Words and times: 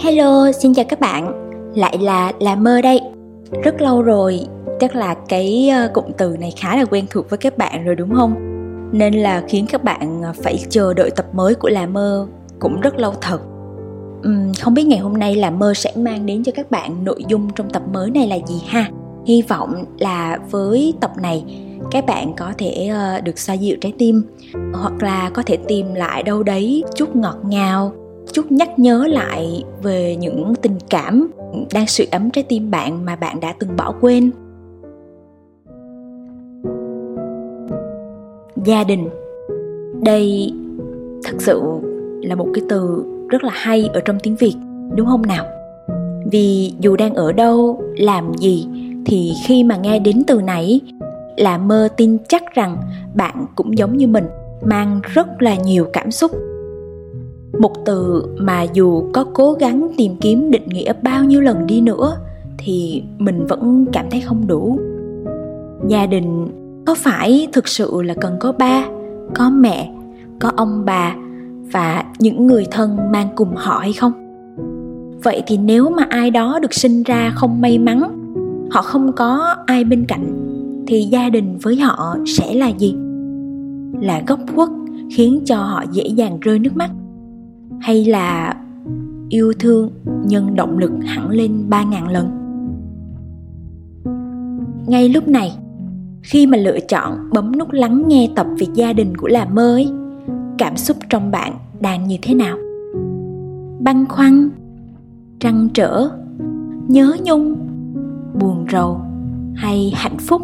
Hello, 0.00 0.52
xin 0.52 0.74
chào 0.74 0.84
các 0.88 1.00
bạn. 1.00 1.32
Lại 1.74 1.98
là 2.00 2.32
là 2.40 2.56
mơ 2.56 2.80
đây. 2.80 3.00
Rất 3.64 3.82
lâu 3.82 4.02
rồi, 4.02 4.40
chắc 4.80 4.96
là 4.96 5.14
cái 5.28 5.68
ờ, 5.68 5.90
cụm 5.94 6.04
từ 6.18 6.36
này 6.40 6.52
khá 6.56 6.76
là 6.76 6.84
quen 6.84 7.04
thuộc 7.10 7.30
với 7.30 7.38
các 7.38 7.58
bạn 7.58 7.84
rồi 7.84 7.94
đúng 7.94 8.14
không? 8.14 8.34
Nên 8.92 9.14
là 9.14 9.42
khiến 9.48 9.66
các 9.68 9.84
bạn 9.84 10.22
ờ, 10.22 10.32
phải 10.42 10.58
chờ 10.70 10.94
đợi 10.94 11.10
tập 11.10 11.26
mới 11.32 11.54
của 11.54 11.68
là 11.68 11.86
mơ 11.86 12.26
cũng 12.58 12.80
rất 12.80 12.98
lâu 12.98 13.14
thật. 13.20 13.40
Uhm, 14.28 14.52
không 14.62 14.74
biết 14.74 14.84
ngày 14.84 14.98
hôm 14.98 15.16
nay 15.16 15.36
là 15.36 15.50
mơ 15.50 15.74
sẽ 15.74 15.92
mang 15.96 16.26
đến 16.26 16.44
cho 16.44 16.52
các 16.54 16.70
bạn 16.70 17.04
nội 17.04 17.24
dung 17.28 17.50
trong 17.56 17.70
tập 17.70 17.82
mới 17.92 18.10
này 18.10 18.26
là 18.26 18.36
gì 18.46 18.62
ha? 18.66 18.90
Hy 19.26 19.42
vọng 19.42 19.84
là 19.98 20.38
với 20.50 20.94
tập 21.00 21.12
này 21.22 21.44
các 21.90 22.06
bạn 22.06 22.32
có 22.36 22.52
thể 22.58 22.88
ờ, 22.92 23.20
được 23.20 23.38
xoa 23.38 23.54
dịu 23.54 23.76
trái 23.80 23.92
tim 23.98 24.22
hoặc 24.72 25.02
là 25.02 25.30
có 25.30 25.42
thể 25.42 25.56
tìm 25.56 25.94
lại 25.94 26.22
đâu 26.22 26.42
đấy 26.42 26.84
chút 26.94 27.16
ngọt 27.16 27.36
ngào 27.44 27.92
chút 28.32 28.52
nhắc 28.52 28.78
nhớ 28.78 29.06
lại 29.06 29.64
về 29.82 30.16
những 30.16 30.54
tình 30.62 30.78
cảm 30.90 31.30
đang 31.74 31.86
sưởi 31.86 32.06
ấm 32.10 32.30
trái 32.30 32.44
tim 32.48 32.70
bạn 32.70 33.04
mà 33.04 33.16
bạn 33.16 33.40
đã 33.40 33.54
từng 33.58 33.76
bỏ 33.76 33.94
quên. 34.00 34.30
Gia 38.64 38.84
đình. 38.84 39.08
Đây 40.04 40.52
thật 41.24 41.36
sự 41.38 41.62
là 42.22 42.34
một 42.34 42.48
cái 42.54 42.64
từ 42.68 43.04
rất 43.28 43.44
là 43.44 43.52
hay 43.54 43.90
ở 43.94 44.00
trong 44.00 44.18
tiếng 44.22 44.36
việt, 44.36 44.54
đúng 44.94 45.06
không 45.06 45.22
nào? 45.26 45.44
Vì 46.30 46.72
dù 46.80 46.96
đang 46.96 47.14
ở 47.14 47.32
đâu, 47.32 47.82
làm 47.96 48.32
gì, 48.38 48.66
thì 49.06 49.32
khi 49.46 49.64
mà 49.64 49.76
nghe 49.76 49.98
đến 49.98 50.22
từ 50.26 50.40
này 50.40 50.80
là 51.36 51.58
mơ 51.58 51.88
tin 51.96 52.18
chắc 52.28 52.54
rằng 52.54 52.76
bạn 53.14 53.46
cũng 53.54 53.78
giống 53.78 53.96
như 53.96 54.06
mình, 54.06 54.26
mang 54.64 55.00
rất 55.02 55.42
là 55.42 55.54
nhiều 55.54 55.86
cảm 55.92 56.10
xúc 56.10 56.30
một 57.60 57.72
từ 57.84 58.24
mà 58.38 58.62
dù 58.62 59.10
có 59.12 59.24
cố 59.34 59.52
gắng 59.52 59.88
tìm 59.96 60.16
kiếm 60.20 60.50
định 60.50 60.68
nghĩa 60.68 60.92
bao 61.02 61.24
nhiêu 61.24 61.40
lần 61.40 61.66
đi 61.66 61.80
nữa, 61.80 62.16
thì 62.58 63.02
mình 63.18 63.46
vẫn 63.46 63.86
cảm 63.92 64.06
thấy 64.10 64.20
không 64.20 64.46
đủ. 64.46 64.78
Gia 65.88 66.06
đình 66.06 66.48
có 66.86 66.94
phải 66.94 67.48
thực 67.52 67.68
sự 67.68 68.02
là 68.02 68.14
cần 68.14 68.36
có 68.40 68.52
ba, 68.52 68.84
có 69.34 69.50
mẹ, 69.50 69.92
có 70.40 70.50
ông 70.56 70.84
bà 70.84 71.14
và 71.72 72.04
những 72.18 72.46
người 72.46 72.66
thân 72.70 72.96
mang 73.12 73.28
cùng 73.34 73.56
họ 73.56 73.78
hay 73.78 73.92
không? 73.92 74.12
Vậy 75.22 75.42
thì 75.46 75.58
nếu 75.58 75.90
mà 75.90 76.06
ai 76.08 76.30
đó 76.30 76.58
được 76.62 76.74
sinh 76.74 77.02
ra 77.02 77.32
không 77.34 77.60
may 77.60 77.78
mắn, 77.78 78.00
họ 78.70 78.82
không 78.82 79.12
có 79.12 79.56
ai 79.66 79.84
bên 79.84 80.04
cạnh, 80.08 80.26
thì 80.86 81.02
gia 81.02 81.28
đình 81.28 81.58
với 81.62 81.76
họ 81.76 82.16
sẽ 82.26 82.54
là 82.54 82.68
gì? 82.68 82.96
Là 84.00 84.22
góc 84.26 84.38
khuất 84.54 84.68
khiến 85.12 85.40
cho 85.46 85.56
họ 85.56 85.84
dễ 85.92 86.04
dàng 86.06 86.40
rơi 86.40 86.58
nước 86.58 86.76
mắt 86.76 86.90
hay 87.80 88.04
là 88.04 88.56
yêu 89.28 89.52
thương 89.58 89.90
nhân 90.24 90.56
động 90.56 90.78
lực 90.78 90.92
hẳn 91.06 91.30
lên 91.30 91.64
ba 91.68 91.82
ngàn 91.82 92.08
lần? 92.08 92.30
Ngay 94.86 95.08
lúc 95.08 95.28
này 95.28 95.52
khi 96.22 96.46
mà 96.46 96.58
lựa 96.58 96.78
chọn 96.88 97.30
bấm 97.32 97.58
nút 97.58 97.72
lắng 97.72 98.04
nghe 98.08 98.28
tập 98.36 98.46
về 98.58 98.66
gia 98.74 98.92
đình 98.92 99.16
của 99.16 99.28
là 99.28 99.44
mơ 99.44 99.74
ấy, 99.74 99.90
cảm 100.58 100.76
xúc 100.76 100.96
trong 101.08 101.30
bạn 101.30 101.52
đang 101.80 102.06
như 102.06 102.16
thế 102.22 102.34
nào? 102.34 102.56
Băn 103.80 104.06
khoăn 104.08 104.50
trăn 105.40 105.68
trở 105.74 106.08
nhớ 106.88 107.16
nhung 107.24 107.56
buồn 108.40 108.66
rầu 108.72 109.00
hay 109.54 109.92
hạnh 109.96 110.18
phúc? 110.18 110.42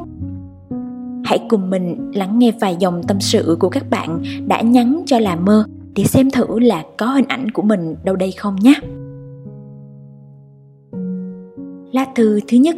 Hãy 1.24 1.38
cùng 1.48 1.70
mình 1.70 2.10
lắng 2.14 2.38
nghe 2.38 2.52
vài 2.60 2.76
dòng 2.78 3.02
tâm 3.02 3.20
sự 3.20 3.56
của 3.60 3.68
các 3.68 3.90
bạn 3.90 4.22
đã 4.46 4.60
nhắn 4.60 5.02
cho 5.06 5.18
là 5.18 5.36
mơ 5.36 5.64
để 5.96 6.04
xem 6.04 6.30
thử 6.30 6.58
là 6.58 6.82
có 6.98 7.06
hình 7.06 7.28
ảnh 7.28 7.50
của 7.50 7.62
mình 7.62 7.96
đâu 8.04 8.16
đây 8.16 8.32
không 8.32 8.56
nhé. 8.56 8.74
Lá 11.92 12.06
thư 12.14 12.40
thứ 12.48 12.56
nhất 12.56 12.76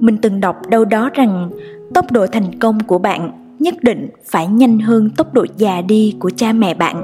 Mình 0.00 0.16
từng 0.22 0.40
đọc 0.40 0.56
đâu 0.68 0.84
đó 0.84 1.10
rằng 1.14 1.50
tốc 1.94 2.12
độ 2.12 2.26
thành 2.26 2.58
công 2.58 2.78
của 2.86 2.98
bạn 2.98 3.32
nhất 3.58 3.74
định 3.82 4.08
phải 4.24 4.46
nhanh 4.46 4.78
hơn 4.78 5.10
tốc 5.16 5.34
độ 5.34 5.46
già 5.56 5.80
đi 5.80 6.16
của 6.18 6.30
cha 6.30 6.52
mẹ 6.52 6.74
bạn. 6.74 7.02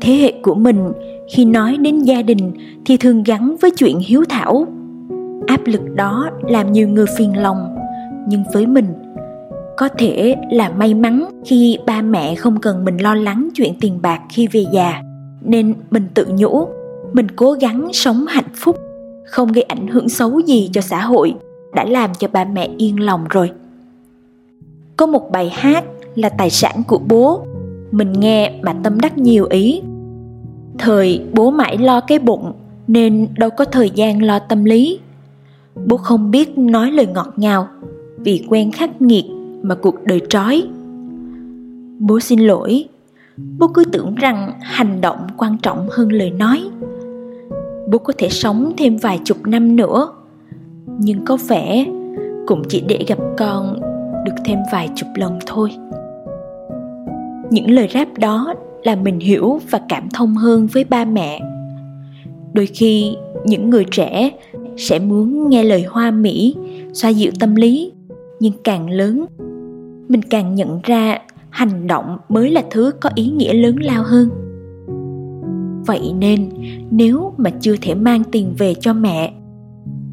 Thế 0.00 0.12
hệ 0.12 0.32
của 0.42 0.54
mình 0.54 0.92
khi 1.34 1.44
nói 1.44 1.76
đến 1.76 1.98
gia 1.98 2.22
đình 2.22 2.52
thì 2.84 2.96
thường 2.96 3.22
gắn 3.22 3.56
với 3.60 3.70
chuyện 3.70 3.98
hiếu 3.98 4.24
thảo. 4.28 4.66
Áp 5.46 5.60
lực 5.64 5.80
đó 5.94 6.30
làm 6.48 6.72
nhiều 6.72 6.88
người 6.88 7.06
phiền 7.18 7.42
lòng, 7.42 7.76
nhưng 8.28 8.42
với 8.52 8.66
mình 8.66 8.86
có 9.82 9.88
thể 9.88 10.36
là 10.50 10.68
may 10.68 10.94
mắn 10.94 11.42
khi 11.44 11.78
ba 11.86 12.02
mẹ 12.02 12.34
không 12.34 12.60
cần 12.60 12.84
mình 12.84 12.96
lo 12.96 13.14
lắng 13.14 13.48
chuyện 13.54 13.74
tiền 13.80 13.98
bạc 14.02 14.20
khi 14.30 14.46
về 14.46 14.64
già. 14.72 15.02
Nên 15.44 15.74
mình 15.90 16.06
tự 16.14 16.26
nhủ, 16.30 16.66
mình 17.12 17.26
cố 17.36 17.52
gắng 17.52 17.88
sống 17.92 18.26
hạnh 18.28 18.50
phúc, 18.54 18.76
không 19.26 19.52
gây 19.52 19.62
ảnh 19.62 19.88
hưởng 19.88 20.08
xấu 20.08 20.40
gì 20.40 20.70
cho 20.72 20.80
xã 20.80 21.00
hội, 21.00 21.34
đã 21.74 21.84
làm 21.84 22.10
cho 22.18 22.28
ba 22.32 22.44
mẹ 22.44 22.68
yên 22.78 23.00
lòng 23.00 23.24
rồi. 23.30 23.50
Có 24.96 25.06
một 25.06 25.30
bài 25.32 25.50
hát 25.54 25.84
là 26.14 26.28
tài 26.28 26.50
sản 26.50 26.82
của 26.86 26.98
bố. 27.08 27.46
Mình 27.90 28.12
nghe 28.12 28.52
mà 28.62 28.74
tâm 28.82 29.00
đắc 29.00 29.18
nhiều 29.18 29.46
ý. 29.50 29.82
Thời 30.78 31.20
bố 31.32 31.50
mãi 31.50 31.78
lo 31.78 32.00
cái 32.00 32.18
bụng, 32.18 32.52
nên 32.88 33.28
đâu 33.36 33.50
có 33.50 33.64
thời 33.64 33.90
gian 33.90 34.22
lo 34.22 34.38
tâm 34.38 34.64
lý. 34.64 34.98
Bố 35.86 35.96
không 35.96 36.30
biết 36.30 36.58
nói 36.58 36.90
lời 36.90 37.06
ngọt 37.06 37.32
ngào, 37.36 37.68
vì 38.18 38.44
quen 38.48 38.72
khắc 38.72 39.02
nghiệt 39.02 39.24
mà 39.62 39.74
cuộc 39.74 40.04
đời 40.04 40.20
trói. 40.28 40.68
Bố 41.98 42.20
xin 42.20 42.40
lỗi. 42.40 42.84
Bố 43.58 43.68
cứ 43.68 43.84
tưởng 43.84 44.14
rằng 44.14 44.52
hành 44.60 45.00
động 45.00 45.26
quan 45.36 45.56
trọng 45.62 45.88
hơn 45.90 46.12
lời 46.12 46.30
nói. 46.30 46.62
Bố 47.90 47.98
có 47.98 48.12
thể 48.18 48.28
sống 48.28 48.72
thêm 48.76 48.96
vài 48.96 49.20
chục 49.24 49.46
năm 49.46 49.76
nữa, 49.76 50.12
nhưng 50.98 51.24
có 51.24 51.38
vẻ 51.48 51.86
cũng 52.46 52.62
chỉ 52.68 52.82
để 52.88 53.04
gặp 53.08 53.18
con 53.38 53.80
được 54.24 54.34
thêm 54.44 54.58
vài 54.72 54.90
chục 54.94 55.08
lần 55.16 55.38
thôi. 55.46 55.70
Những 57.50 57.70
lời 57.70 57.88
rap 57.94 58.18
đó 58.18 58.54
là 58.82 58.96
mình 58.96 59.20
hiểu 59.20 59.60
và 59.70 59.80
cảm 59.88 60.08
thông 60.14 60.34
hơn 60.34 60.66
với 60.66 60.84
ba 60.84 61.04
mẹ. 61.04 61.40
Đôi 62.52 62.66
khi, 62.66 63.16
những 63.44 63.70
người 63.70 63.84
trẻ 63.90 64.30
sẽ 64.76 64.98
muốn 64.98 65.48
nghe 65.48 65.62
lời 65.62 65.82
hoa 65.82 66.10
mỹ 66.10 66.56
xoa 66.92 67.10
dịu 67.10 67.32
tâm 67.40 67.54
lý, 67.54 67.92
nhưng 68.40 68.52
càng 68.64 68.90
lớn 68.90 69.26
mình 70.12 70.22
càng 70.22 70.54
nhận 70.54 70.80
ra 70.82 71.18
hành 71.50 71.86
động 71.86 72.18
mới 72.28 72.50
là 72.50 72.62
thứ 72.70 72.92
có 73.00 73.10
ý 73.14 73.30
nghĩa 73.30 73.52
lớn 73.52 73.76
lao 73.76 74.02
hơn. 74.02 74.28
Vậy 75.86 76.12
nên, 76.18 76.50
nếu 76.90 77.32
mà 77.36 77.50
chưa 77.50 77.76
thể 77.82 77.94
mang 77.94 78.22
tiền 78.32 78.54
về 78.58 78.74
cho 78.74 78.92
mẹ, 78.92 79.34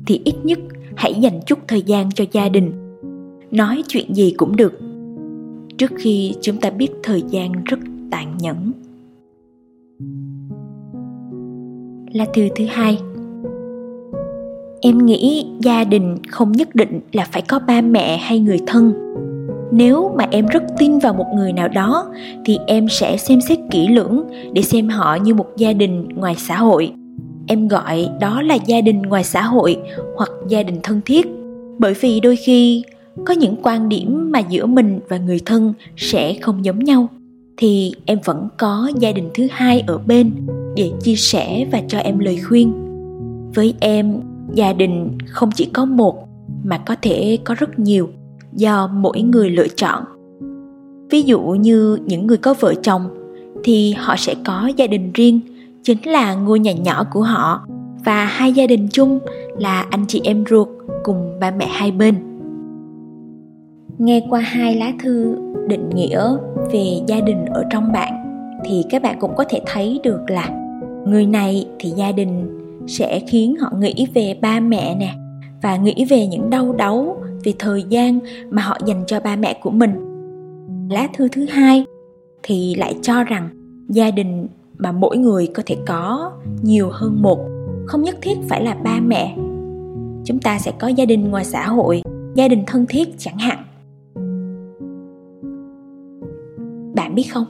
thì 0.07 0.21
ít 0.23 0.35
nhất 0.43 0.59
hãy 0.95 1.13
dành 1.13 1.39
chút 1.45 1.59
thời 1.67 1.81
gian 1.81 2.09
cho 2.15 2.25
gia 2.31 2.49
đình. 2.49 2.71
Nói 3.51 3.83
chuyện 3.87 4.13
gì 4.13 4.33
cũng 4.37 4.55
được. 4.55 4.79
Trước 5.77 5.91
khi 5.97 6.33
chúng 6.41 6.57
ta 6.57 6.69
biết 6.69 6.89
thời 7.03 7.21
gian 7.21 7.51
rất 7.63 7.79
tàn 8.11 8.37
nhẫn. 8.39 8.71
Là 12.13 12.25
thư 12.33 12.41
thứ 12.55 12.65
hai. 12.69 12.99
Em 14.81 15.05
nghĩ 15.05 15.45
gia 15.59 15.83
đình 15.83 16.17
không 16.29 16.51
nhất 16.51 16.75
định 16.75 16.99
là 17.11 17.27
phải 17.31 17.41
có 17.41 17.59
ba 17.67 17.81
mẹ 17.81 18.17
hay 18.17 18.39
người 18.39 18.59
thân 18.67 18.93
nếu 19.71 20.11
mà 20.17 20.27
em 20.31 20.45
rất 20.45 20.63
tin 20.77 20.99
vào 20.99 21.13
một 21.13 21.25
người 21.35 21.53
nào 21.53 21.67
đó, 21.67 22.05
thì 22.45 22.57
em 22.67 22.87
sẽ 22.89 23.17
xem 23.17 23.41
xét 23.41 23.59
kỹ 23.71 23.87
lưỡng 23.87 24.23
để 24.53 24.61
xem 24.61 24.89
họ 24.89 25.15
như 25.15 25.33
một 25.33 25.47
gia 25.57 25.73
đình 25.73 26.07
ngoài 26.15 26.35
xã 26.37 26.57
hội. 26.57 26.91
Em 27.47 27.67
gọi 27.67 28.09
đó 28.19 28.41
là 28.41 28.55
gia 28.55 28.81
đình 28.81 29.01
ngoài 29.01 29.23
xã 29.23 29.41
hội 29.41 29.77
hoặc 30.15 30.29
gia 30.47 30.63
đình 30.63 30.79
thân 30.83 31.01
thiết. 31.05 31.27
Bởi 31.79 31.93
vì 31.93 32.19
đôi 32.19 32.35
khi, 32.35 32.83
có 33.25 33.33
những 33.33 33.55
quan 33.63 33.89
điểm 33.89 34.31
mà 34.31 34.39
giữa 34.39 34.65
mình 34.65 34.99
và 35.09 35.17
người 35.17 35.39
thân 35.45 35.73
sẽ 35.97 36.33
không 36.41 36.65
giống 36.65 36.79
nhau, 36.79 37.07
thì 37.57 37.93
em 38.05 38.19
vẫn 38.25 38.47
có 38.57 38.91
gia 38.99 39.11
đình 39.11 39.29
thứ 39.33 39.47
hai 39.51 39.83
ở 39.87 39.97
bên 39.97 40.31
để 40.75 40.91
chia 41.01 41.15
sẻ 41.15 41.67
và 41.71 41.81
cho 41.87 41.97
em 41.99 42.19
lời 42.19 42.37
khuyên. 42.47 42.73
Với 43.55 43.73
em, 43.79 44.19
gia 44.53 44.73
đình 44.73 45.17
không 45.27 45.49
chỉ 45.55 45.65
có 45.65 45.85
một 45.85 46.27
mà 46.63 46.77
có 46.77 46.95
thể 47.01 47.37
có 47.43 47.55
rất 47.59 47.79
nhiều 47.79 48.09
do 48.53 48.87
mỗi 48.93 49.21
người 49.21 49.49
lựa 49.49 49.67
chọn 49.67 50.03
ví 51.09 51.21
dụ 51.21 51.39
như 51.41 51.97
những 52.05 52.27
người 52.27 52.37
có 52.37 52.55
vợ 52.59 52.73
chồng, 52.83 53.09
thì 53.63 53.93
họ 53.97 54.15
sẽ 54.17 54.35
có 54.45 54.71
gia 54.77 54.87
đình 54.87 55.11
riêng, 55.13 55.39
chính 55.83 55.97
là 56.05 56.33
ngôi 56.33 56.59
nhà 56.59 56.73
nhỏ 56.73 57.03
của 57.11 57.21
họ, 57.21 57.67
và 58.05 58.25
hai 58.25 58.53
gia 58.53 58.67
đình 58.67 58.87
chung 58.91 59.19
là 59.57 59.85
anh 59.89 60.05
chị 60.07 60.21
em 60.23 60.43
ruột 60.49 60.67
cùng 61.03 61.39
ba 61.39 61.51
mẹ 61.51 61.67
hai 61.71 61.91
bên 61.91 62.15
nghe 63.97 64.27
qua 64.29 64.39
hai 64.39 64.75
lá 64.75 64.93
thư 65.03 65.35
định 65.67 65.89
nghĩa 65.89 66.23
về 66.71 66.85
gia 67.07 67.19
đình 67.19 67.45
ở 67.45 67.63
trong 67.69 67.91
bạn, 67.91 68.13
thì 68.65 68.83
các 68.89 69.01
bạn 69.01 69.17
cũng 69.19 69.35
có 69.35 69.43
thể 69.49 69.61
thấy 69.65 69.99
được 70.03 70.19
là 70.27 70.49
người 71.05 71.25
này 71.25 71.67
thì 71.79 71.89
gia 71.89 72.11
đình 72.11 72.59
sẽ 72.87 73.19
khiến 73.19 73.55
họ 73.55 73.71
nghĩ 73.79 74.07
về 74.13 74.37
ba 74.41 74.59
mẹ 74.59 74.95
nè, 74.95 75.13
và 75.61 75.77
nghĩ 75.77 76.05
về 76.09 76.27
những 76.27 76.49
đau 76.49 76.73
đớn 76.77 77.13
vì 77.43 77.55
thời 77.59 77.83
gian 77.83 78.19
mà 78.49 78.61
họ 78.61 78.77
dành 78.85 79.03
cho 79.07 79.19
ba 79.19 79.35
mẹ 79.35 79.59
của 79.63 79.71
mình. 79.71 79.91
Lá 80.89 81.07
thư 81.17 81.27
thứ 81.27 81.45
hai 81.45 81.85
thì 82.43 82.75
lại 82.75 82.95
cho 83.01 83.23
rằng 83.23 83.49
gia 83.89 84.11
đình 84.11 84.47
mà 84.77 84.91
mỗi 84.91 85.17
người 85.17 85.47
có 85.47 85.63
thể 85.65 85.77
có 85.87 86.31
nhiều 86.61 86.89
hơn 86.91 87.21
một, 87.21 87.39
không 87.85 88.01
nhất 88.01 88.17
thiết 88.21 88.37
phải 88.49 88.63
là 88.63 88.73
ba 88.83 88.99
mẹ. 88.99 89.35
Chúng 90.25 90.39
ta 90.39 90.59
sẽ 90.59 90.71
có 90.79 90.87
gia 90.87 91.05
đình 91.05 91.29
ngoài 91.29 91.45
xã 91.45 91.67
hội, 91.67 92.01
gia 92.35 92.47
đình 92.47 92.63
thân 92.67 92.85
thiết 92.89 93.09
chẳng 93.17 93.37
hạn. 93.37 93.63
Bạn 96.95 97.15
biết 97.15 97.25
không? 97.33 97.45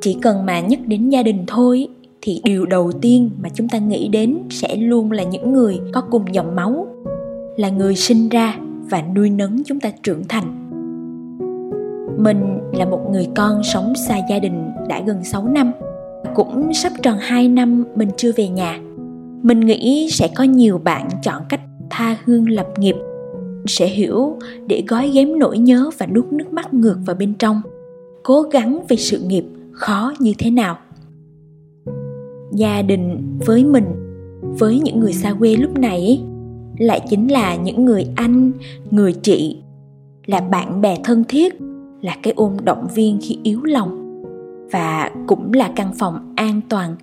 Chỉ 0.00 0.16
cần 0.22 0.46
mà 0.46 0.60
nhắc 0.60 0.80
đến 0.86 1.08
gia 1.08 1.22
đình 1.22 1.44
thôi 1.46 1.88
thì 2.22 2.40
điều 2.44 2.66
đầu 2.66 2.92
tiên 2.92 3.30
mà 3.42 3.48
chúng 3.54 3.68
ta 3.68 3.78
nghĩ 3.78 4.08
đến 4.08 4.38
sẽ 4.50 4.76
luôn 4.76 5.12
là 5.12 5.22
những 5.22 5.52
người 5.52 5.80
có 5.92 6.00
cùng 6.00 6.34
dòng 6.34 6.56
máu 6.56 6.86
là 7.56 7.68
người 7.68 7.94
sinh 7.96 8.28
ra 8.28 8.58
và 8.90 9.02
nuôi 9.16 9.30
nấng 9.30 9.64
chúng 9.64 9.80
ta 9.80 9.90
trưởng 10.02 10.24
thành. 10.28 10.70
Mình 12.18 12.58
là 12.72 12.84
một 12.84 13.00
người 13.12 13.28
con 13.36 13.62
sống 13.62 13.92
xa 14.08 14.18
gia 14.30 14.38
đình 14.38 14.70
đã 14.88 15.02
gần 15.06 15.24
6 15.24 15.48
năm. 15.48 15.72
Cũng 16.34 16.74
sắp 16.74 16.92
tròn 17.02 17.16
2 17.20 17.48
năm 17.48 17.84
mình 17.94 18.08
chưa 18.16 18.32
về 18.36 18.48
nhà. 18.48 18.80
Mình 19.42 19.60
nghĩ 19.60 20.08
sẽ 20.10 20.28
có 20.34 20.44
nhiều 20.44 20.78
bạn 20.78 21.08
chọn 21.22 21.42
cách 21.48 21.60
tha 21.90 22.16
hương 22.24 22.48
lập 22.48 22.66
nghiệp, 22.78 22.96
sẽ 23.66 23.86
hiểu 23.86 24.38
để 24.66 24.84
gói 24.88 25.10
ghém 25.14 25.38
nỗi 25.38 25.58
nhớ 25.58 25.90
và 25.98 26.06
nuốt 26.06 26.32
nước 26.32 26.52
mắt 26.52 26.74
ngược 26.74 26.96
vào 27.06 27.16
bên 27.16 27.34
trong, 27.34 27.62
cố 28.22 28.42
gắng 28.42 28.84
vì 28.88 28.96
sự 28.96 29.18
nghiệp 29.18 29.44
khó 29.72 30.12
như 30.18 30.32
thế 30.38 30.50
nào. 30.50 30.78
Gia 32.52 32.82
đình 32.82 33.38
với 33.46 33.64
mình, 33.64 33.84
với 34.42 34.80
những 34.80 35.00
người 35.00 35.12
xa 35.12 35.34
quê 35.38 35.56
lúc 35.56 35.78
này 35.78 36.20
lại 36.78 37.00
chính 37.10 37.32
là 37.32 37.56
những 37.56 37.84
người 37.84 38.06
anh, 38.16 38.52
người 38.90 39.12
chị, 39.12 39.62
là 40.26 40.40
bạn 40.40 40.80
bè 40.80 40.96
thân 41.04 41.24
thiết, 41.28 41.54
là 42.00 42.16
cái 42.22 42.32
ôm 42.36 42.56
động 42.64 42.86
viên 42.94 43.18
khi 43.22 43.38
yếu 43.42 43.62
lòng 43.62 44.00
và 44.72 45.10
cũng 45.26 45.52
là 45.52 45.72
căn 45.76 45.92
phòng 45.98 46.32
an 46.36 46.60
toàn 46.68 46.96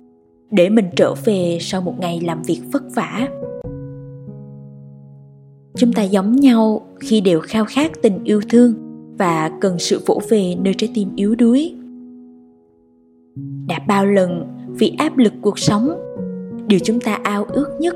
để 0.50 0.68
mình 0.68 0.86
trở 0.96 1.14
về 1.24 1.58
sau 1.60 1.80
một 1.80 1.94
ngày 2.00 2.20
làm 2.20 2.42
việc 2.42 2.60
vất 2.72 2.82
vả. 2.94 3.28
Chúng 5.76 5.92
ta 5.92 6.02
giống 6.02 6.36
nhau 6.36 6.86
khi 7.00 7.20
đều 7.20 7.40
khao 7.40 7.64
khát 7.64 7.92
tình 8.02 8.24
yêu 8.24 8.40
thương 8.50 8.74
và 9.18 9.50
cần 9.60 9.78
sự 9.78 10.00
vỗ 10.06 10.20
về 10.28 10.54
nơi 10.54 10.74
trái 10.74 10.90
tim 10.94 11.08
yếu 11.16 11.34
đuối. 11.34 11.74
Đã 13.68 13.78
bao 13.88 14.06
lần 14.06 14.46
vì 14.78 14.94
áp 14.98 15.18
lực 15.18 15.32
cuộc 15.40 15.58
sống, 15.58 15.90
điều 16.66 16.80
chúng 16.84 17.00
ta 17.00 17.18
ao 17.22 17.44
ước 17.44 17.68
nhất 17.80 17.94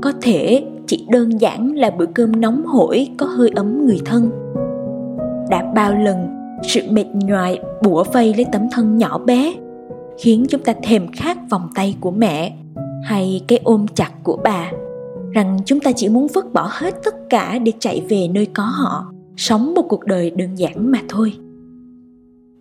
có 0.00 0.12
thể 0.22 0.64
chỉ 0.86 1.06
đơn 1.10 1.40
giản 1.40 1.74
là 1.74 1.90
bữa 1.90 2.06
cơm 2.06 2.40
nóng 2.40 2.66
hổi 2.66 3.08
có 3.18 3.26
hơi 3.26 3.50
ấm 3.54 3.86
người 3.86 4.00
thân. 4.04 4.30
Đã 5.50 5.72
bao 5.74 5.94
lần 5.94 6.16
sự 6.62 6.80
mệt 6.90 7.06
nhoài 7.14 7.58
bủa 7.82 8.04
vây 8.12 8.34
lấy 8.34 8.46
tấm 8.52 8.62
thân 8.72 8.98
nhỏ 8.98 9.18
bé, 9.18 9.54
khiến 10.18 10.46
chúng 10.48 10.62
ta 10.62 10.72
thèm 10.82 11.12
khát 11.12 11.50
vòng 11.50 11.68
tay 11.74 11.96
của 12.00 12.10
mẹ 12.10 12.56
hay 13.04 13.40
cái 13.48 13.60
ôm 13.64 13.86
chặt 13.94 14.10
của 14.22 14.38
bà, 14.44 14.70
rằng 15.32 15.58
chúng 15.64 15.80
ta 15.80 15.92
chỉ 15.96 16.08
muốn 16.08 16.26
vứt 16.34 16.52
bỏ 16.52 16.68
hết 16.72 16.94
tất 17.04 17.14
cả 17.30 17.58
để 17.58 17.72
chạy 17.78 18.02
về 18.08 18.28
nơi 18.28 18.46
có 18.46 18.62
họ, 18.62 19.12
sống 19.36 19.74
một 19.74 19.82
cuộc 19.88 20.04
đời 20.04 20.30
đơn 20.30 20.54
giản 20.54 20.90
mà 20.90 20.98
thôi. 21.08 21.32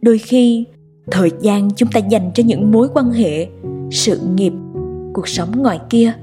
Đôi 0.01 0.18
khi, 0.18 0.65
thời 1.12 1.31
gian 1.39 1.69
chúng 1.75 1.89
ta 1.94 2.00
dành 2.00 2.31
cho 2.33 2.44
những 2.45 2.71
mối 2.71 2.88
quan 2.94 3.12
hệ, 3.12 3.47
sự 3.91 4.19
nghiệp, 4.36 4.53
cuộc 5.13 5.27
sống 5.27 5.50
ngoài 5.62 5.80
kia 5.89 6.13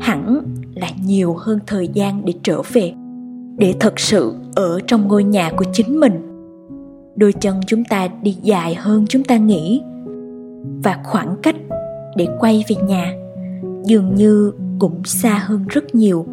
hẳn 0.00 0.42
là 0.84 0.90
nhiều 1.06 1.34
hơn 1.38 1.58
thời 1.66 1.88
gian 1.88 2.24
để 2.24 2.32
trở 2.42 2.62
về, 2.72 2.92
để 3.56 3.74
thật 3.80 4.00
sự 4.00 4.34
ở 4.54 4.80
trong 4.86 5.08
ngôi 5.08 5.24
nhà 5.24 5.50
của 5.56 5.64
chính 5.72 6.00
mình. 6.00 6.12
Đôi 7.16 7.32
chân 7.32 7.60
chúng 7.66 7.84
ta 7.84 8.08
đi 8.22 8.36
dài 8.42 8.74
hơn 8.74 9.04
chúng 9.08 9.24
ta 9.24 9.36
nghĩ. 9.36 9.82
Và 10.84 11.00
khoảng 11.04 11.36
cách 11.42 11.56
để 12.16 12.26
quay 12.40 12.64
về 12.68 12.76
nhà 12.76 13.14
dường 13.84 14.14
như 14.14 14.52
cũng 14.78 15.04
xa 15.04 15.42
hơn 15.44 15.64
rất 15.68 15.94
nhiều. 15.94 16.26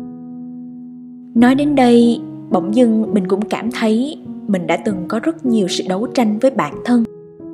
Nói 1.36 1.56
đến 1.56 1.76
đây, 1.76 2.22
bỗng 2.50 2.76
dưng 2.76 3.14
mình 3.14 3.28
cũng 3.28 3.42
cảm 3.42 3.70
thấy 3.72 4.18
mình 4.48 4.68
đã 4.68 4.78
từng 4.86 5.06
có 5.08 5.20
rất 5.20 5.46
nhiều 5.46 5.68
sự 5.68 5.84
đấu 5.90 6.08
tranh 6.14 6.40
với 6.40 6.52
bản 6.52 6.74
thân. 6.86 7.04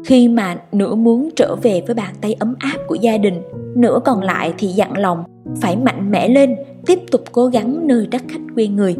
Khi 0.05 0.27
mà 0.27 0.57
nửa 0.71 0.95
muốn 0.95 1.29
trở 1.35 1.55
về 1.55 1.83
với 1.87 1.95
bàn 1.95 2.13
tay 2.21 2.33
ấm 2.33 2.55
áp 2.59 2.77
của 2.87 2.95
gia 2.95 3.17
đình, 3.17 3.41
nửa 3.75 3.99
còn 4.05 4.21
lại 4.21 4.53
thì 4.57 4.67
dặn 4.67 4.97
lòng 4.97 5.23
phải 5.61 5.77
mạnh 5.77 6.11
mẽ 6.11 6.29
lên 6.29 6.55
tiếp 6.87 6.99
tục 7.11 7.21
cố 7.31 7.47
gắng 7.47 7.87
nơi 7.87 8.07
đất 8.07 8.21
khách 8.27 8.41
quê 8.55 8.67
người. 8.67 8.95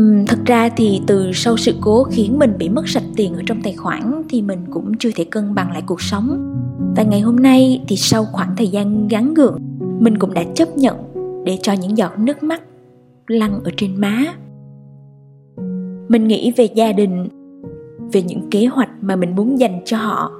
Uhm, 0.00 0.26
thật 0.26 0.38
ra 0.46 0.68
thì 0.76 1.00
từ 1.06 1.32
sau 1.32 1.56
sự 1.56 1.74
cố 1.80 2.04
khiến 2.04 2.38
mình 2.38 2.52
bị 2.58 2.68
mất 2.68 2.88
sạch 2.88 3.04
tiền 3.16 3.34
ở 3.34 3.42
trong 3.46 3.62
tài 3.62 3.72
khoản 3.72 4.22
thì 4.28 4.42
mình 4.42 4.58
cũng 4.70 4.92
chưa 4.98 5.10
thể 5.14 5.24
cân 5.24 5.54
bằng 5.54 5.72
lại 5.72 5.82
cuộc 5.86 6.02
sống. 6.02 6.54
Và 6.96 7.02
ngày 7.02 7.20
hôm 7.20 7.36
nay 7.36 7.84
thì 7.88 7.96
sau 7.96 8.24
khoảng 8.24 8.56
thời 8.56 8.68
gian 8.68 9.08
gắn 9.08 9.34
gượng 9.34 9.58
mình 10.00 10.18
cũng 10.18 10.34
đã 10.34 10.44
chấp 10.54 10.76
nhận 10.76 10.96
để 11.44 11.58
cho 11.62 11.72
những 11.72 11.98
giọt 11.98 12.18
nước 12.18 12.42
mắt 12.42 12.62
lăn 13.26 13.60
ở 13.64 13.70
trên 13.76 14.00
má. 14.00 14.24
Mình 16.08 16.28
nghĩ 16.28 16.52
về 16.56 16.64
gia 16.74 16.92
đình 16.92 17.28
về 18.12 18.22
những 18.22 18.50
kế 18.50 18.66
hoạch 18.66 18.90
mà 19.00 19.16
mình 19.16 19.34
muốn 19.36 19.58
dành 19.58 19.80
cho 19.84 19.96
họ. 19.96 20.32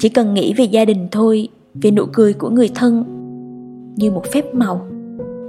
Chỉ 0.00 0.08
cần 0.08 0.34
nghĩ 0.34 0.54
về 0.54 0.64
gia 0.64 0.84
đình 0.84 1.08
thôi 1.12 1.48
về 1.82 1.90
nụ 1.90 2.04
cười 2.12 2.32
của 2.32 2.50
người 2.50 2.68
thân 2.74 3.04
như 3.96 4.10
một 4.10 4.22
phép 4.32 4.54
màu 4.54 4.89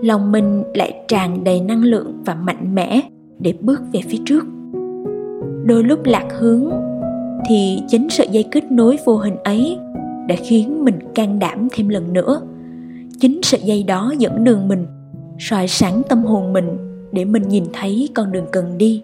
lòng 0.02 0.32
mình 0.32 0.64
lại 0.74 0.94
tràn 1.08 1.44
đầy 1.44 1.62
năng 1.62 1.84
lượng 1.84 2.22
và 2.26 2.36
mạnh 2.36 2.76
mẽ 2.76 3.02
để 3.40 3.54
bước 3.62 3.82
về 3.94 4.00
phía 4.08 4.18
trước. 4.26 4.46
Đôi 5.66 5.84
lúc 5.84 6.06
lạc 6.06 6.28
hướng 6.40 6.70
thì 7.50 7.82
chính 7.88 8.10
sợi 8.10 8.28
dây 8.32 8.46
kết 8.52 8.72
nối 8.72 8.98
vô 9.06 9.18
hình 9.18 9.36
ấy 9.44 9.78
đã 10.28 10.36
khiến 10.36 10.84
mình 10.84 11.00
can 11.16 11.40
đảm 11.40 11.68
thêm 11.72 11.90
lần 11.90 12.14
nữa. 12.14 12.42
Chính 13.20 13.40
sợi 13.44 13.62
dây 13.62 13.84
đó 13.84 14.14
dẫn 14.18 14.44
đường 14.44 14.68
mình, 14.68 14.86
soi 15.40 15.68
sáng 15.68 16.02
tâm 16.10 16.24
hồn 16.24 16.54
mình 16.54 16.78
để 17.12 17.26
mình 17.26 17.48
nhìn 17.48 17.64
thấy 17.74 18.10
con 18.16 18.32
đường 18.32 18.46
cần 18.52 18.78
đi. 18.78 19.02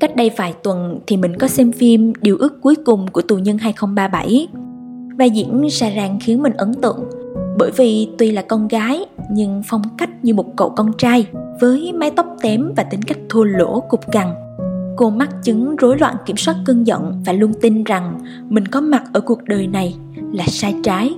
Cách 0.00 0.16
đây 0.16 0.30
vài 0.36 0.54
tuần 0.62 1.00
thì 1.06 1.16
mình 1.16 1.36
có 1.36 1.48
xem 1.48 1.72
phim 1.72 2.12
Điều 2.22 2.36
ước 2.36 2.60
cuối 2.62 2.74
cùng 2.84 3.06
của 3.12 3.22
tù 3.22 3.38
nhân 3.38 3.58
2037 3.58 4.48
Vai 5.18 5.30
diễn 5.30 5.70
Sarang 5.70 6.18
khiến 6.20 6.42
mình 6.42 6.52
ấn 6.52 6.74
tượng 6.74 7.19
bởi 7.58 7.70
vì 7.76 8.08
tuy 8.18 8.30
là 8.30 8.42
con 8.42 8.68
gái, 8.68 9.06
nhưng 9.30 9.62
phong 9.66 9.82
cách 9.98 10.10
như 10.24 10.34
một 10.34 10.56
cậu 10.56 10.70
con 10.70 10.92
trai 10.98 11.26
với 11.60 11.92
mái 11.92 12.10
tóc 12.10 12.26
tém 12.42 12.72
và 12.76 12.82
tính 12.82 13.02
cách 13.02 13.18
thô 13.28 13.44
lỗ 13.44 13.80
cục 13.80 14.12
cằn. 14.12 14.28
Cô 14.96 15.10
mắc 15.10 15.30
chứng 15.42 15.76
rối 15.76 15.98
loạn 15.98 16.16
kiểm 16.26 16.36
soát 16.36 16.56
cơn 16.66 16.86
giận 16.86 17.22
và 17.26 17.32
luôn 17.32 17.52
tin 17.60 17.84
rằng 17.84 18.18
mình 18.48 18.66
có 18.66 18.80
mặt 18.80 19.02
ở 19.12 19.20
cuộc 19.20 19.44
đời 19.44 19.66
này 19.66 19.96
là 20.32 20.44
sai 20.46 20.74
trái 20.82 21.10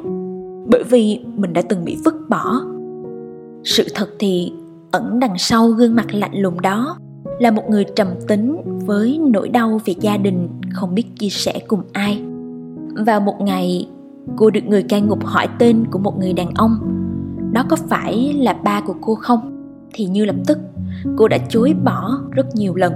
bởi 0.67 0.85
vì 0.85 1.21
mình 1.37 1.53
đã 1.53 1.63
từng 1.63 1.85
bị 1.85 1.97
vứt 2.05 2.15
bỏ. 2.29 2.61
Sự 3.65 3.87
thật 3.95 4.09
thì 4.19 4.53
ẩn 4.91 5.21
đằng 5.21 5.39
sau 5.39 5.69
gương 5.69 5.95
mặt 5.95 6.15
lạnh 6.15 6.35
lùng 6.35 6.61
đó 6.61 6.97
là 7.41 7.51
một 7.51 7.63
người 7.71 7.85
trầm 7.97 8.09
tính 8.29 8.57
với 8.87 9.21
nỗi 9.31 9.49
đau 9.49 9.81
về 9.85 9.95
gia 10.01 10.17
đình 10.17 10.49
không 10.73 10.95
biết 10.95 11.05
chia 11.19 11.29
sẻ 11.29 11.61
cùng 11.69 11.83
ai 11.93 12.23
vào 13.07 13.21
một 13.21 13.41
ngày 13.41 13.89
cô 14.37 14.51
được 14.51 14.65
người 14.65 14.83
cai 14.83 15.01
ngục 15.01 15.25
hỏi 15.25 15.49
tên 15.59 15.85
của 15.91 15.99
một 15.99 16.19
người 16.19 16.33
đàn 16.33 16.55
ông. 16.55 16.79
Đó 17.53 17.65
có 17.69 17.77
phải 17.77 18.33
là 18.39 18.53
ba 18.53 18.81
của 18.81 18.95
cô 19.01 19.15
không? 19.15 19.41
Thì 19.95 20.05
như 20.05 20.25
lập 20.25 20.37
tức, 20.47 20.59
cô 21.17 21.29
đã 21.29 21.39
chối 21.49 21.75
bỏ 21.85 22.19
rất 22.31 22.47
nhiều 22.55 22.75
lần. 22.75 22.93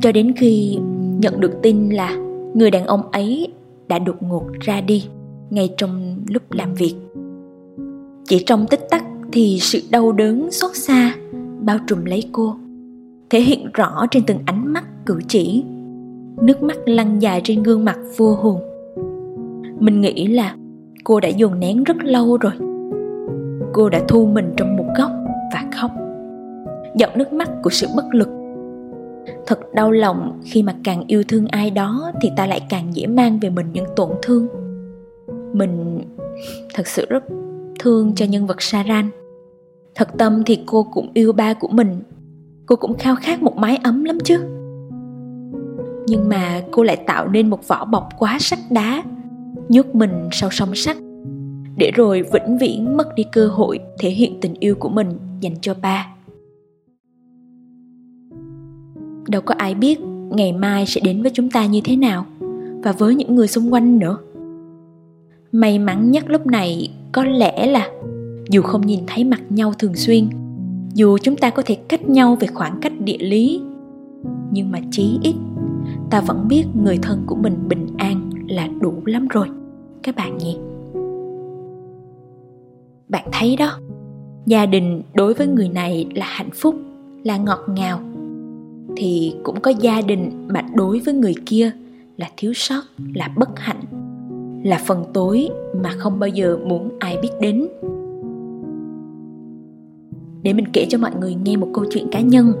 Cho 0.00 0.12
đến 0.12 0.32
khi 0.36 0.78
nhận 1.18 1.40
được 1.40 1.52
tin 1.62 1.90
là 1.90 2.16
người 2.54 2.70
đàn 2.70 2.86
ông 2.86 3.10
ấy 3.10 3.48
đã 3.88 3.98
đột 3.98 4.22
ngột 4.22 4.46
ra 4.60 4.80
đi, 4.80 5.04
ngay 5.50 5.74
trong 5.76 6.16
lúc 6.28 6.42
làm 6.52 6.74
việc. 6.74 6.94
Chỉ 8.24 8.42
trong 8.46 8.66
tích 8.66 8.80
tắc 8.90 9.04
thì 9.32 9.58
sự 9.60 9.80
đau 9.90 10.12
đớn 10.12 10.50
xót 10.50 10.70
xa 10.76 11.14
bao 11.60 11.78
trùm 11.86 12.04
lấy 12.04 12.28
cô, 12.32 12.56
thể 13.30 13.40
hiện 13.40 13.70
rõ 13.74 14.06
trên 14.10 14.22
từng 14.26 14.38
ánh 14.44 14.72
mắt 14.72 15.06
cử 15.06 15.20
chỉ. 15.28 15.64
Nước 16.42 16.62
mắt 16.62 16.78
lăn 16.86 17.22
dài 17.22 17.40
trên 17.44 17.62
gương 17.62 17.84
mặt 17.84 17.98
vô 18.16 18.34
hồn 18.34 18.69
mình 19.80 20.00
nghĩ 20.00 20.26
là 20.26 20.56
cô 21.04 21.20
đã 21.20 21.28
dồn 21.28 21.60
nén 21.60 21.84
rất 21.84 21.96
lâu 22.04 22.36
rồi. 22.36 22.52
Cô 23.72 23.88
đã 23.88 24.00
thu 24.08 24.26
mình 24.26 24.52
trong 24.56 24.76
một 24.76 24.86
góc 24.98 25.10
và 25.52 25.64
khóc. 25.72 25.90
Giọt 26.96 27.16
nước 27.16 27.32
mắt 27.32 27.50
của 27.62 27.70
sự 27.70 27.86
bất 27.96 28.14
lực. 28.14 28.28
Thật 29.46 29.58
đau 29.74 29.90
lòng 29.90 30.40
khi 30.44 30.62
mà 30.62 30.74
càng 30.84 31.04
yêu 31.06 31.22
thương 31.28 31.46
ai 31.46 31.70
đó 31.70 32.12
thì 32.20 32.30
ta 32.36 32.46
lại 32.46 32.60
càng 32.68 32.96
dễ 32.96 33.06
mang 33.06 33.38
về 33.38 33.50
mình 33.50 33.66
những 33.72 33.86
tổn 33.96 34.10
thương. 34.22 34.48
Mình 35.52 36.00
thật 36.74 36.86
sự 36.86 37.06
rất 37.08 37.24
thương 37.78 38.14
cho 38.14 38.26
nhân 38.26 38.46
vật 38.46 38.62
saran. 38.62 39.10
Thật 39.94 40.08
tâm 40.18 40.42
thì 40.46 40.62
cô 40.66 40.86
cũng 40.92 41.10
yêu 41.14 41.32
ba 41.32 41.54
của 41.54 41.68
mình. 41.68 42.02
Cô 42.66 42.76
cũng 42.76 42.98
khao 42.98 43.16
khát 43.16 43.42
một 43.42 43.56
mái 43.56 43.76
ấm 43.76 44.04
lắm 44.04 44.18
chứ. 44.24 44.38
Nhưng 46.06 46.28
mà 46.28 46.62
cô 46.70 46.82
lại 46.82 46.96
tạo 46.96 47.28
nên 47.28 47.50
một 47.50 47.68
vỏ 47.68 47.84
bọc 47.84 48.08
quá 48.18 48.36
sắt 48.40 48.58
đá 48.70 49.02
nhốt 49.70 49.94
mình 49.94 50.28
sau 50.32 50.50
song 50.50 50.74
sắt. 50.74 50.96
Để 51.76 51.90
rồi 51.94 52.22
vĩnh 52.32 52.58
viễn 52.58 52.96
mất 52.96 53.14
đi 53.14 53.24
cơ 53.32 53.48
hội 53.48 53.78
thể 53.98 54.10
hiện 54.10 54.40
tình 54.40 54.54
yêu 54.60 54.74
của 54.74 54.88
mình 54.88 55.08
dành 55.40 55.54
cho 55.60 55.74
ba. 55.82 56.06
Đâu 59.28 59.42
có 59.42 59.54
ai 59.58 59.74
biết 59.74 60.00
ngày 60.30 60.52
mai 60.52 60.86
sẽ 60.86 61.00
đến 61.04 61.22
với 61.22 61.30
chúng 61.34 61.50
ta 61.50 61.66
như 61.66 61.80
thế 61.84 61.96
nào 61.96 62.26
và 62.82 62.92
với 62.92 63.14
những 63.14 63.34
người 63.34 63.48
xung 63.48 63.72
quanh 63.72 63.98
nữa. 63.98 64.18
May 65.52 65.78
mắn 65.78 66.10
nhất 66.10 66.24
lúc 66.30 66.46
này 66.46 66.90
có 67.12 67.24
lẽ 67.24 67.66
là 67.66 67.90
dù 68.50 68.62
không 68.62 68.86
nhìn 68.86 69.00
thấy 69.06 69.24
mặt 69.24 69.40
nhau 69.48 69.72
thường 69.78 69.94
xuyên, 69.94 70.28
dù 70.94 71.18
chúng 71.18 71.36
ta 71.36 71.50
có 71.50 71.62
thể 71.66 71.74
cách 71.74 72.08
nhau 72.08 72.36
về 72.40 72.46
khoảng 72.46 72.78
cách 72.82 72.92
địa 73.00 73.18
lý, 73.18 73.62
nhưng 74.50 74.70
mà 74.70 74.78
chí 74.90 75.18
ít 75.22 75.34
ta 76.10 76.20
vẫn 76.20 76.48
biết 76.48 76.64
người 76.82 76.98
thân 77.02 77.22
của 77.26 77.36
mình 77.36 77.54
bình 77.68 77.86
an 77.96 78.30
là 78.48 78.68
đủ 78.80 78.94
lắm 79.04 79.28
rồi 79.28 79.48
các 80.02 80.16
bạn 80.16 80.38
nhỉ 80.38 80.58
bạn 83.10 83.24
thấy 83.32 83.56
đó, 83.56 83.78
gia 84.46 84.66
đình 84.66 85.02
đối 85.14 85.34
với 85.34 85.46
người 85.46 85.68
này 85.68 86.06
là 86.14 86.26
hạnh 86.28 86.50
phúc, 86.54 86.74
là 87.24 87.36
ngọt 87.36 87.60
ngào. 87.68 88.00
Thì 88.96 89.34
cũng 89.42 89.60
có 89.60 89.70
gia 89.70 90.00
đình 90.00 90.48
mà 90.48 90.62
đối 90.74 91.00
với 91.00 91.14
người 91.14 91.34
kia 91.46 91.70
là 92.16 92.28
thiếu 92.36 92.52
sót, 92.54 92.82
là 93.14 93.28
bất 93.36 93.58
hạnh, 93.58 93.80
là 94.64 94.80
phần 94.86 95.04
tối 95.12 95.48
mà 95.82 95.90
không 95.98 96.18
bao 96.18 96.28
giờ 96.28 96.58
muốn 96.64 96.90
ai 96.98 97.18
biết 97.22 97.30
đến. 97.40 97.66
Để 100.42 100.52
mình 100.52 100.66
kể 100.72 100.86
cho 100.88 100.98
mọi 100.98 101.10
người 101.20 101.34
nghe 101.34 101.56
một 101.56 101.68
câu 101.74 101.84
chuyện 101.90 102.06
cá 102.12 102.20
nhân. 102.20 102.52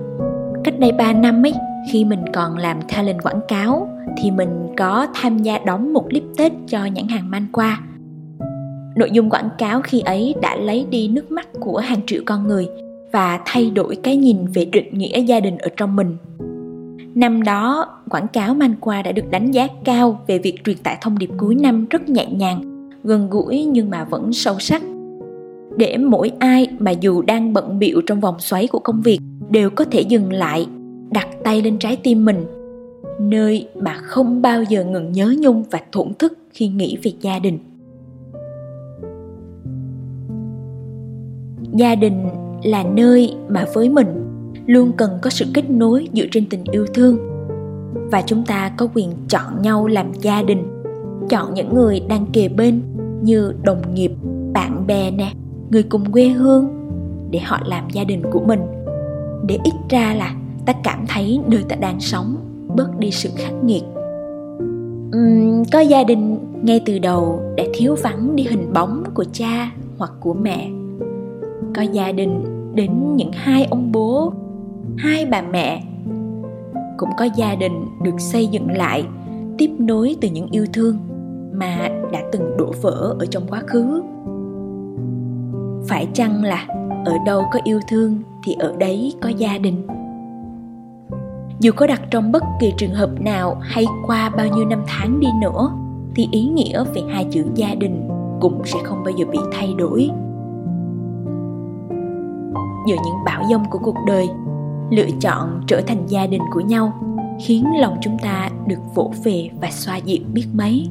Cách 0.64 0.78
đây 0.78 0.92
3 0.92 1.12
năm 1.12 1.46
ấy, 1.46 1.54
khi 1.92 2.04
mình 2.04 2.24
còn 2.32 2.56
làm 2.56 2.76
talent 2.88 3.22
quảng 3.22 3.40
cáo 3.48 3.88
thì 4.16 4.30
mình 4.30 4.66
có 4.76 5.06
tham 5.14 5.38
gia 5.38 5.58
đóng 5.58 5.92
một 5.92 6.04
clip 6.10 6.24
tết 6.36 6.52
cho 6.68 6.84
nhãn 6.84 7.08
hàng 7.08 7.30
man 7.30 7.46
qua. 7.52 7.80
Nội 8.96 9.10
dung 9.12 9.30
quảng 9.30 9.48
cáo 9.58 9.80
khi 9.80 10.00
ấy 10.00 10.34
đã 10.42 10.56
lấy 10.56 10.86
đi 10.90 11.08
nước 11.08 11.30
mắt 11.30 11.48
của 11.60 11.78
hàng 11.78 12.00
triệu 12.06 12.22
con 12.26 12.46
người 12.46 12.68
và 13.12 13.40
thay 13.44 13.70
đổi 13.70 13.96
cái 13.96 14.16
nhìn 14.16 14.46
về 14.54 14.64
định 14.64 14.98
nghĩa 14.98 15.20
gia 15.20 15.40
đình 15.40 15.58
ở 15.58 15.68
trong 15.76 15.96
mình. 15.96 16.16
Năm 17.14 17.42
đó, 17.42 17.86
quảng 18.10 18.28
cáo 18.28 18.54
man 18.54 18.74
qua 18.80 19.02
đã 19.02 19.12
được 19.12 19.30
đánh 19.30 19.50
giá 19.50 19.66
cao 19.84 20.20
về 20.26 20.38
việc 20.38 20.64
truyền 20.64 20.76
tải 20.76 20.98
thông 21.00 21.18
điệp 21.18 21.30
cuối 21.38 21.54
năm 21.54 21.86
rất 21.90 22.08
nhẹ 22.08 22.26
nhàng, 22.26 22.88
gần 23.04 23.30
gũi 23.30 23.64
nhưng 23.64 23.90
mà 23.90 24.04
vẫn 24.04 24.32
sâu 24.32 24.58
sắc. 24.58 24.82
Để 25.76 25.96
mỗi 25.96 26.32
ai 26.38 26.68
mà 26.78 26.90
dù 26.90 27.22
đang 27.22 27.52
bận 27.52 27.78
biệu 27.78 28.00
trong 28.06 28.20
vòng 28.20 28.36
xoáy 28.38 28.66
của 28.66 28.78
công 28.78 29.00
việc 29.02 29.18
đều 29.50 29.70
có 29.70 29.84
thể 29.84 30.00
dừng 30.00 30.32
lại, 30.32 30.66
đặt 31.10 31.28
tay 31.44 31.62
lên 31.62 31.78
trái 31.78 31.96
tim 31.96 32.24
mình 32.24 32.44
nơi 33.20 33.68
mà 33.74 33.94
không 33.94 34.42
bao 34.42 34.62
giờ 34.62 34.84
ngừng 34.84 35.12
nhớ 35.12 35.34
nhung 35.38 35.64
và 35.70 35.80
thổn 35.92 36.14
thức 36.18 36.38
khi 36.52 36.68
nghĩ 36.68 36.98
về 37.02 37.12
gia 37.20 37.38
đình. 37.38 37.58
Gia 41.72 41.94
đình 41.94 42.28
là 42.64 42.82
nơi 42.82 43.34
mà 43.48 43.64
với 43.74 43.88
mình 43.88 44.06
luôn 44.66 44.92
cần 44.96 45.10
có 45.22 45.30
sự 45.30 45.46
kết 45.54 45.70
nối 45.70 46.08
dựa 46.12 46.26
trên 46.30 46.46
tình 46.50 46.64
yêu 46.72 46.86
thương. 46.94 47.18
Và 48.10 48.22
chúng 48.26 48.44
ta 48.44 48.68
có 48.76 48.88
quyền 48.94 49.10
chọn 49.28 49.62
nhau 49.62 49.86
làm 49.86 50.12
gia 50.20 50.42
đình, 50.42 50.82
chọn 51.28 51.54
những 51.54 51.74
người 51.74 52.00
đang 52.08 52.26
kề 52.32 52.48
bên 52.48 52.82
như 53.22 53.52
đồng 53.62 53.94
nghiệp, 53.94 54.12
bạn 54.52 54.86
bè 54.86 55.10
nè, 55.10 55.32
người 55.70 55.82
cùng 55.82 56.12
quê 56.12 56.28
hương 56.28 56.68
để 57.30 57.38
họ 57.38 57.60
làm 57.66 57.90
gia 57.92 58.04
đình 58.04 58.22
của 58.30 58.40
mình. 58.40 58.60
Để 59.46 59.58
ít 59.64 59.74
ra 59.88 60.14
là 60.14 60.34
ta 60.66 60.72
cảm 60.84 61.04
thấy 61.08 61.40
nơi 61.46 61.62
ta 61.68 61.76
đang 61.76 62.00
sống 62.00 62.36
bớt 62.76 62.98
đi 62.98 63.10
sự 63.10 63.30
khắc 63.36 63.52
nghiệt. 63.64 63.82
Uhm, 65.16 65.62
có 65.72 65.80
gia 65.80 66.04
đình 66.04 66.38
ngay 66.62 66.82
từ 66.86 66.98
đầu 66.98 67.40
đã 67.56 67.64
thiếu 67.74 67.96
vắng 68.02 68.36
đi 68.36 68.42
hình 68.42 68.72
bóng 68.72 69.04
của 69.14 69.24
cha 69.32 69.72
hoặc 69.98 70.12
của 70.20 70.34
mẹ. 70.34 70.70
Có 71.74 71.82
gia 71.82 72.12
đình 72.12 72.44
đến 72.74 73.16
những 73.16 73.30
hai 73.32 73.64
ông 73.64 73.92
bố 73.92 74.32
hai 74.96 75.26
bà 75.26 75.42
mẹ. 75.42 75.82
Cũng 76.96 77.08
có 77.18 77.28
gia 77.36 77.54
đình 77.54 77.72
được 78.02 78.18
xây 78.18 78.46
dựng 78.46 78.70
lại 78.70 79.04
tiếp 79.58 79.70
nối 79.78 80.16
từ 80.20 80.28
những 80.28 80.48
yêu 80.50 80.66
thương 80.72 80.98
mà 81.52 81.88
đã 82.12 82.20
từng 82.32 82.56
đổ 82.58 82.72
vỡ 82.82 83.16
ở 83.18 83.26
trong 83.26 83.42
quá 83.48 83.62
khứ. 83.66 84.02
Phải 85.88 86.08
chăng 86.12 86.44
là 86.44 86.66
ở 87.04 87.12
đâu 87.26 87.42
có 87.52 87.60
yêu 87.64 87.80
thương 87.90 88.18
thì 88.44 88.54
ở 88.58 88.76
đấy 88.78 89.14
có 89.20 89.28
gia 89.28 89.58
đình? 89.58 89.86
Dù 91.60 91.72
có 91.76 91.86
đặt 91.86 92.02
trong 92.10 92.32
bất 92.32 92.42
kỳ 92.60 92.72
trường 92.76 92.94
hợp 92.94 93.20
nào 93.20 93.56
hay 93.60 93.86
qua 94.06 94.30
bao 94.30 94.46
nhiêu 94.46 94.64
năm 94.64 94.82
tháng 94.86 95.20
đi 95.20 95.28
nữa, 95.40 95.70
thì 96.14 96.28
ý 96.30 96.44
nghĩa 96.44 96.84
về 96.94 97.02
hai 97.12 97.26
chữ 97.30 97.44
gia 97.54 97.74
đình 97.74 98.08
cũng 98.40 98.62
sẽ 98.64 98.78
không 98.84 99.04
bao 99.04 99.14
giờ 99.16 99.26
bị 99.30 99.38
thay 99.52 99.74
đổi. 99.78 100.10
Giữa 102.86 102.96
những 103.04 103.24
bão 103.24 103.44
dông 103.50 103.64
của 103.70 103.78
cuộc 103.78 103.96
đời, 104.06 104.28
lựa 104.90 105.08
chọn 105.20 105.60
trở 105.66 105.80
thành 105.80 106.06
gia 106.06 106.26
đình 106.26 106.42
của 106.52 106.60
nhau 106.60 106.92
khiến 107.40 107.64
lòng 107.78 107.96
chúng 108.00 108.18
ta 108.18 108.48
được 108.66 108.80
vỗ 108.94 109.12
về 109.24 109.50
và 109.60 109.70
xoa 109.70 109.96
dịu 109.96 110.22
biết 110.32 110.46
mấy. 110.54 110.88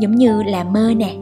Giống 0.00 0.14
như 0.14 0.42
là 0.42 0.64
mơ 0.64 0.92
nè, 0.96 1.14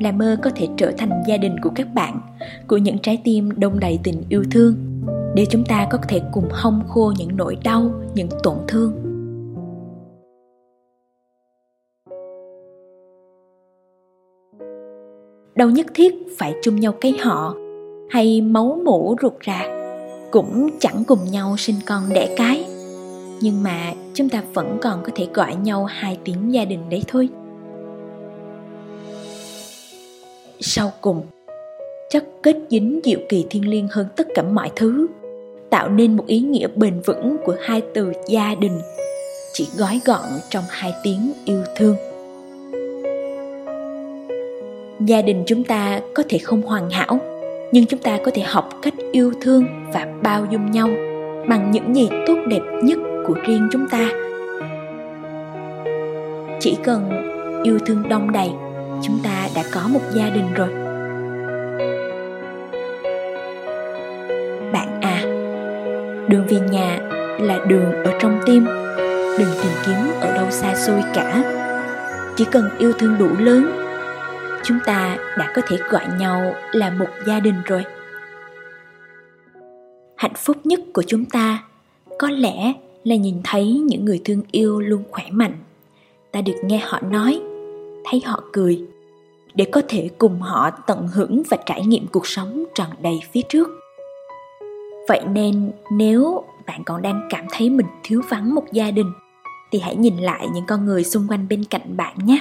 là 0.00 0.12
mơ 0.12 0.36
có 0.42 0.50
thể 0.54 0.68
trở 0.76 0.92
thành 0.98 1.22
gia 1.26 1.36
đình 1.36 1.60
của 1.62 1.70
các 1.74 1.94
bạn, 1.94 2.20
của 2.66 2.76
những 2.76 2.98
trái 2.98 3.20
tim 3.24 3.50
đông 3.56 3.80
đầy 3.80 3.98
tình 4.02 4.22
yêu 4.28 4.44
thương 4.50 4.91
để 5.34 5.46
chúng 5.50 5.64
ta 5.64 5.86
có 5.90 5.98
thể 6.08 6.20
cùng 6.32 6.48
hong 6.50 6.82
khô 6.88 7.12
những 7.18 7.36
nỗi 7.36 7.56
đau, 7.64 7.90
những 8.14 8.28
tổn 8.42 8.56
thương. 8.68 8.92
Đâu 15.54 15.70
nhất 15.70 15.86
thiết 15.94 16.14
phải 16.38 16.54
chung 16.62 16.80
nhau 16.80 16.94
cái 17.00 17.12
họ, 17.20 17.54
hay 18.10 18.40
máu 18.40 18.80
mủ 18.84 19.16
ruột 19.22 19.32
rà 19.46 19.82
cũng 20.30 20.68
chẳng 20.80 21.04
cùng 21.06 21.18
nhau 21.30 21.56
sinh 21.58 21.76
con 21.86 22.02
đẻ 22.14 22.34
cái. 22.36 22.64
Nhưng 23.40 23.62
mà 23.62 23.92
chúng 24.14 24.28
ta 24.28 24.42
vẫn 24.54 24.78
còn 24.82 25.02
có 25.02 25.12
thể 25.14 25.28
gọi 25.34 25.56
nhau 25.56 25.84
hai 25.84 26.18
tiếng 26.24 26.52
gia 26.52 26.64
đình 26.64 26.80
đấy 26.90 27.02
thôi. 27.08 27.28
Sau 30.60 30.92
cùng 31.00 31.22
chất 32.10 32.24
kết 32.42 32.56
dính 32.70 33.00
diệu 33.04 33.18
kỳ 33.28 33.46
thiên 33.50 33.68
liêng 33.68 33.88
hơn 33.90 34.06
tất 34.16 34.26
cả 34.34 34.42
mọi 34.42 34.70
thứ 34.76 35.06
tạo 35.72 35.88
nên 35.88 36.16
một 36.16 36.26
ý 36.26 36.40
nghĩa 36.40 36.68
bền 36.76 37.00
vững 37.00 37.36
của 37.44 37.56
hai 37.60 37.82
từ 37.94 38.12
gia 38.26 38.54
đình. 38.54 38.80
Chỉ 39.52 39.68
gói 39.76 40.00
gọn 40.04 40.24
trong 40.50 40.64
hai 40.68 40.94
tiếng 41.02 41.32
yêu 41.44 41.62
thương. 41.76 41.96
Gia 45.00 45.22
đình 45.22 45.44
chúng 45.46 45.64
ta 45.64 46.00
có 46.14 46.22
thể 46.28 46.38
không 46.38 46.62
hoàn 46.62 46.90
hảo, 46.90 47.18
nhưng 47.72 47.86
chúng 47.86 48.00
ta 48.00 48.18
có 48.24 48.30
thể 48.34 48.42
học 48.42 48.70
cách 48.82 48.94
yêu 49.12 49.32
thương 49.40 49.64
và 49.92 50.06
bao 50.22 50.46
dung 50.50 50.70
nhau 50.70 50.88
bằng 51.48 51.70
những 51.70 51.96
gì 51.96 52.08
tốt 52.26 52.36
đẹp 52.48 52.62
nhất 52.82 52.98
của 53.26 53.34
riêng 53.46 53.68
chúng 53.72 53.88
ta. 53.88 54.08
Chỉ 56.60 56.76
cần 56.84 57.10
yêu 57.64 57.78
thương 57.86 58.08
đông 58.08 58.32
đầy, 58.32 58.50
chúng 59.02 59.18
ta 59.24 59.48
đã 59.54 59.62
có 59.72 59.88
một 59.88 60.00
gia 60.14 60.30
đình 60.30 60.52
rồi. 60.54 60.81
Về 66.52 66.60
nhà 66.70 66.98
là 67.40 67.64
đường 67.68 67.92
ở 68.04 68.18
trong 68.20 68.40
tim. 68.46 68.64
Đừng 69.38 69.48
tìm 69.62 69.72
kiếm 69.86 69.96
ở 70.20 70.34
đâu 70.34 70.50
xa 70.50 70.74
xôi 70.74 71.02
cả. 71.14 71.42
Chỉ 72.36 72.44
cần 72.44 72.68
yêu 72.78 72.92
thương 72.92 73.18
đủ 73.18 73.28
lớn, 73.38 73.70
chúng 74.64 74.78
ta 74.86 75.16
đã 75.38 75.52
có 75.56 75.62
thể 75.68 75.76
gọi 75.90 76.04
nhau 76.18 76.54
là 76.72 76.90
một 76.90 77.06
gia 77.26 77.40
đình 77.40 77.54
rồi. 77.64 77.84
Hạnh 80.16 80.34
phúc 80.36 80.56
nhất 80.64 80.80
của 80.92 81.02
chúng 81.06 81.24
ta 81.24 81.64
có 82.18 82.30
lẽ 82.30 82.72
là 83.04 83.16
nhìn 83.16 83.40
thấy 83.44 83.72
những 83.72 84.04
người 84.04 84.20
thương 84.24 84.42
yêu 84.50 84.80
luôn 84.80 85.02
khỏe 85.10 85.24
mạnh. 85.30 85.54
Ta 86.32 86.40
được 86.40 86.56
nghe 86.64 86.78
họ 86.78 87.00
nói, 87.10 87.40
thấy 88.04 88.22
họ 88.24 88.42
cười, 88.52 88.80
để 89.54 89.64
có 89.72 89.82
thể 89.88 90.10
cùng 90.18 90.40
họ 90.40 90.70
tận 90.86 91.08
hưởng 91.08 91.42
và 91.50 91.56
trải 91.66 91.86
nghiệm 91.86 92.06
cuộc 92.06 92.26
sống 92.26 92.64
tròn 92.74 92.88
đầy 93.02 93.20
phía 93.32 93.42
trước 93.48 93.81
vậy 95.08 95.20
nên 95.32 95.70
nếu 95.92 96.42
bạn 96.66 96.84
còn 96.84 97.02
đang 97.02 97.28
cảm 97.30 97.44
thấy 97.50 97.70
mình 97.70 97.86
thiếu 98.02 98.22
vắng 98.30 98.54
một 98.54 98.64
gia 98.72 98.90
đình, 98.90 99.12
thì 99.72 99.78
hãy 99.78 99.96
nhìn 99.96 100.16
lại 100.16 100.46
những 100.54 100.64
con 100.66 100.84
người 100.84 101.04
xung 101.04 101.26
quanh 101.28 101.48
bên 101.48 101.64
cạnh 101.64 101.96
bạn 101.96 102.16
nhé. 102.24 102.38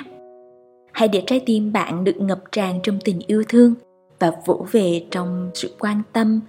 Hãy 0.92 1.08
để 1.08 1.24
trái 1.28 1.42
tim 1.46 1.74
bạn 1.74 2.04
được 2.04 2.18
ngập 2.18 2.40
tràn 2.52 2.80
trong 2.84 3.00
tình 3.06 3.20
yêu 3.28 3.44
thương 3.50 3.74
và 4.20 4.32
vỗ 4.46 4.66
về 4.72 5.06
trong 5.12 5.52
sự 5.54 5.76
quan 5.80 6.02
tâm, 6.14 6.42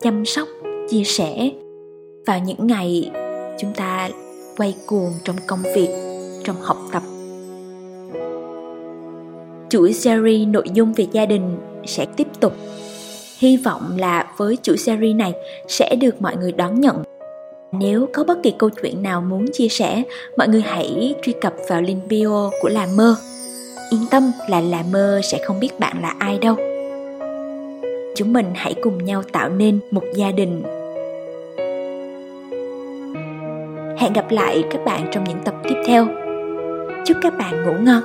chăm 0.00 0.24
sóc, 0.24 0.48
chia 0.90 1.04
sẻ. 1.04 1.50
Vào 2.26 2.38
những 2.38 2.66
ngày 2.66 3.10
chúng 3.58 3.72
ta 3.74 4.08
quay 4.56 4.74
cuồng 4.86 5.12
trong 5.24 5.36
công 5.46 5.62
việc, 5.74 5.88
trong 6.44 6.56
học 6.60 6.78
tập, 6.92 7.02
chuỗi 9.68 9.92
series 9.92 10.48
nội 10.48 10.66
dung 10.74 10.92
về 10.92 11.06
gia 11.12 11.26
đình 11.26 11.56
sẽ 11.86 12.06
tiếp 12.16 12.28
tục. 12.40 12.52
Hy 13.38 13.56
vọng 13.56 13.96
là 13.98 14.23
với 14.36 14.58
chuỗi 14.62 14.76
series 14.76 15.16
này 15.16 15.32
sẽ 15.68 15.96
được 16.00 16.22
mọi 16.22 16.36
người 16.36 16.52
đón 16.52 16.80
nhận. 16.80 17.02
Nếu 17.72 18.08
có 18.12 18.24
bất 18.24 18.38
kỳ 18.42 18.54
câu 18.58 18.70
chuyện 18.82 19.02
nào 19.02 19.20
muốn 19.20 19.46
chia 19.52 19.68
sẻ, 19.68 20.02
mọi 20.36 20.48
người 20.48 20.60
hãy 20.60 21.14
truy 21.22 21.32
cập 21.40 21.54
vào 21.68 21.82
link 21.82 22.06
bio 22.08 22.50
của 22.60 22.68
là 22.68 22.86
mơ. 22.96 23.16
Yên 23.90 24.00
tâm 24.10 24.32
là 24.48 24.60
là 24.60 24.82
mơ 24.92 25.20
sẽ 25.24 25.38
không 25.44 25.60
biết 25.60 25.80
bạn 25.80 26.02
là 26.02 26.14
ai 26.18 26.38
đâu. 26.38 26.56
Chúng 28.16 28.32
mình 28.32 28.46
hãy 28.54 28.74
cùng 28.82 29.04
nhau 29.04 29.22
tạo 29.32 29.48
nên 29.48 29.78
một 29.90 30.04
gia 30.14 30.30
đình. 30.30 30.62
Hẹn 33.98 34.12
gặp 34.12 34.30
lại 34.30 34.64
các 34.70 34.84
bạn 34.84 35.08
trong 35.12 35.24
những 35.24 35.38
tập 35.44 35.54
tiếp 35.64 35.76
theo. 35.86 36.06
Chúc 37.06 37.16
các 37.22 37.38
bạn 37.38 37.64
ngủ 37.64 37.72
ngon. 37.80 38.02